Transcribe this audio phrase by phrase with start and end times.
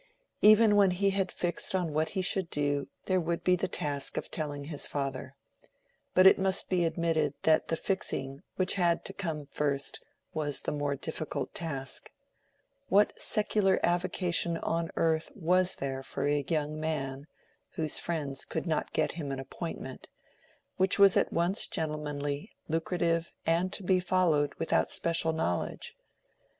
[0.41, 4.17] Even when he had fixed on what he should do, there would be the task
[4.17, 5.35] of telling his father.
[6.15, 10.01] But it must be admitted that the fixing, which had to come first,
[10.33, 17.27] was the more difficult task:—what secular avocation on earth was there for a young man
[17.73, 20.07] (whose friends could not get him an "appointment")
[20.77, 25.93] which was at once gentlemanly, lucrative, and to be followed without special knowledge?